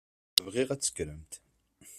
Bɣiɣ 0.45 0.69
ad 0.71 0.81
tekkremt. 0.81 1.31